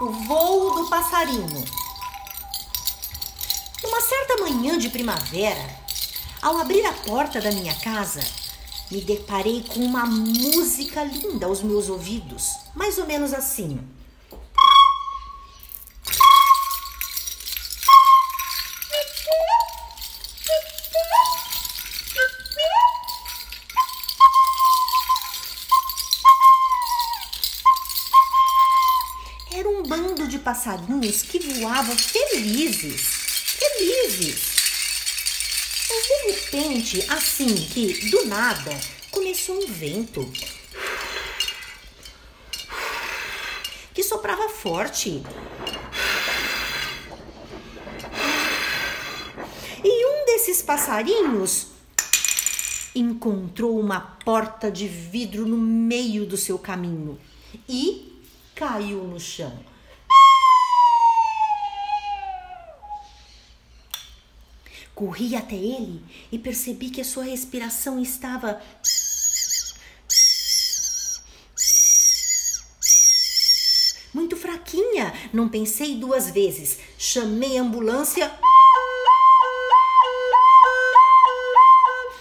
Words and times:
O 0.00 0.10
voo 0.10 0.76
do 0.76 0.88
passarinho. 0.88 1.64
Uma 3.82 4.00
certa 4.00 4.36
manhã 4.42 4.78
de 4.78 4.90
primavera, 4.90 5.76
ao 6.40 6.56
abrir 6.58 6.86
a 6.86 6.92
porta 6.92 7.40
da 7.40 7.50
minha 7.50 7.74
casa, 7.74 8.20
me 8.92 9.00
deparei 9.00 9.64
com 9.64 9.80
uma 9.80 10.06
música 10.06 11.02
linda 11.02 11.46
aos 11.46 11.62
meus 11.62 11.88
ouvidos, 11.88 12.58
mais 12.76 12.96
ou 12.96 13.06
menos 13.06 13.34
assim. 13.34 13.80
De 30.28 30.38
passarinhos 30.38 31.22
que 31.22 31.38
voavam 31.38 31.96
felizes, 31.96 33.00
felizes. 33.58 34.58
Mas 35.88 36.06
de 36.06 36.32
repente, 36.32 37.06
assim 37.08 37.54
que 37.54 38.10
do 38.10 38.26
nada, 38.26 38.78
começou 39.10 39.56
um 39.56 39.66
vento 39.66 40.30
que 43.94 44.02
soprava 44.02 44.48
forte. 44.50 45.22
E 49.82 50.06
um 50.06 50.26
desses 50.26 50.60
passarinhos 50.60 51.68
encontrou 52.94 53.80
uma 53.80 54.00
porta 54.00 54.70
de 54.70 54.86
vidro 54.86 55.46
no 55.46 55.56
meio 55.56 56.26
do 56.26 56.36
seu 56.36 56.58
caminho 56.58 57.18
e 57.68 58.20
caiu 58.54 59.04
no 59.04 59.18
chão. 59.18 59.77
Corri 64.98 65.36
até 65.36 65.54
ele 65.54 66.04
e 66.32 66.36
percebi 66.40 66.90
que 66.90 67.00
a 67.00 67.04
sua 67.04 67.22
respiração 67.22 68.02
estava 68.02 68.60
muito 74.12 74.36
fraquinha. 74.36 75.14
Não 75.32 75.48
pensei 75.48 75.94
duas 75.94 76.30
vezes. 76.30 76.80
Chamei 76.98 77.56
a 77.56 77.62
ambulância 77.62 78.28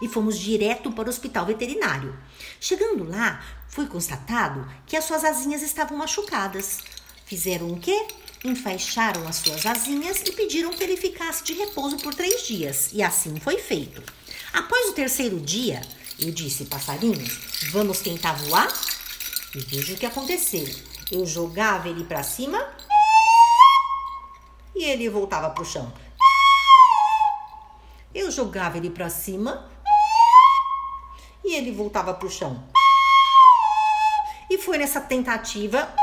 e 0.00 0.06
fomos 0.06 0.38
direto 0.38 0.92
para 0.92 1.08
o 1.08 1.10
hospital 1.10 1.46
veterinário. 1.46 2.16
Chegando 2.60 3.02
lá, 3.02 3.44
foi 3.68 3.88
constatado 3.88 4.64
que 4.86 4.96
as 4.96 5.06
suas 5.06 5.24
asinhas 5.24 5.62
estavam 5.62 5.98
machucadas. 5.98 6.78
Fizeram 7.24 7.72
o 7.72 7.80
quê? 7.80 8.06
Enfaixaram 8.42 9.28
as 9.28 9.36
suas 9.36 9.66
asinhas 9.66 10.22
e 10.22 10.32
pediram 10.32 10.70
que 10.70 10.82
ele 10.82 10.96
ficasse 10.96 11.44
de 11.44 11.52
repouso 11.52 11.98
por 11.98 12.14
três 12.14 12.46
dias. 12.46 12.88
E 12.92 13.02
assim 13.02 13.38
foi 13.38 13.58
feito. 13.58 14.02
Após 14.52 14.88
o 14.88 14.94
terceiro 14.94 15.38
dia, 15.38 15.82
eu 16.18 16.32
disse, 16.32 16.64
passarinhos, 16.64 17.38
vamos 17.70 18.00
tentar 18.00 18.32
voar? 18.32 18.72
E 19.54 19.58
veja 19.60 19.92
o 19.92 19.96
que 19.96 20.06
aconteceu. 20.06 20.66
Eu 21.12 21.26
jogava 21.26 21.88
ele 21.88 22.04
para 22.04 22.22
cima 22.22 22.66
e 24.74 24.84
ele 24.84 25.10
voltava 25.10 25.50
para 25.50 25.62
o 25.62 25.66
chão. 25.66 25.92
Eu 28.14 28.30
jogava 28.30 28.78
ele 28.78 28.88
para 28.88 29.10
cima 29.10 29.70
e 31.44 31.54
ele 31.54 31.72
voltava 31.72 32.14
para 32.14 32.26
o 32.26 32.30
chão. 32.30 32.64
E 34.48 34.56
foi 34.56 34.78
nessa 34.78 35.00
tentativa 35.00 35.94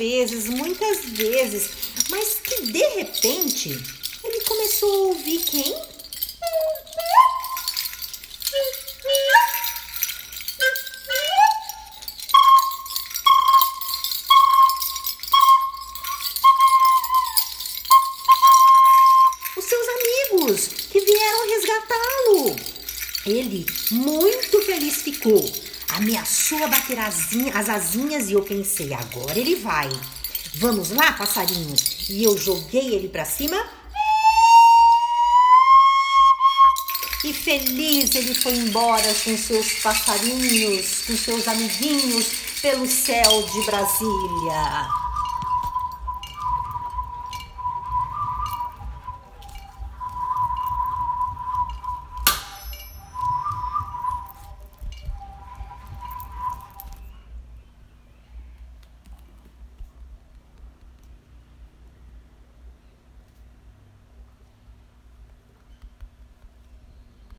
vezes, 0.00 0.48
muitas 0.48 1.04
vezes, 1.10 1.68
mas 2.08 2.40
que 2.42 2.72
de 2.72 2.82
repente 2.94 3.68
ele 4.24 4.40
começou 4.44 4.90
a 4.90 5.08
ouvir 5.08 5.40
quem? 5.40 5.74
Os 19.54 19.64
seus 19.66 19.86
amigos 19.86 20.68
que 20.90 20.98
vieram 20.98 21.48
resgatá-lo. 21.50 22.56
Ele 23.26 23.66
muito 23.90 24.62
feliz 24.62 25.02
ficou 25.02 25.69
ameaçou 26.00 26.64
a 26.64 26.68
bater 26.68 26.98
as 26.98 27.68
asinhas 27.68 28.30
e 28.30 28.32
eu 28.32 28.42
pensei, 28.42 28.92
agora 28.94 29.38
ele 29.38 29.56
vai. 29.56 29.88
Vamos 30.54 30.90
lá, 30.90 31.12
passarinho. 31.12 31.76
E 32.08 32.24
eu 32.24 32.36
joguei 32.38 32.94
ele 32.94 33.08
para 33.08 33.24
cima. 33.24 33.56
E 37.22 37.34
feliz 37.34 38.14
ele 38.14 38.34
foi 38.34 38.54
embora 38.54 39.14
com 39.22 39.36
seus 39.36 39.74
passarinhos, 39.74 41.02
com 41.06 41.16
seus 41.16 41.46
amiguinhos 41.46 42.26
pelo 42.62 42.88
céu 42.88 43.46
de 43.52 43.66
Brasília. 43.66 45.09